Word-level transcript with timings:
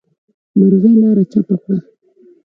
مرغۍ 0.57 0.93
لاره 1.01 1.23
چپه 1.31 1.55
کړه. 1.63 1.79